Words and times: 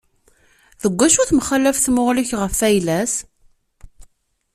Deg 0.81 0.97
acu 1.05 1.23
temxalaf 1.29 1.77
tmuɣli-k 1.79 2.31
ɣef 2.41 2.57
ayla-s? 2.67 3.13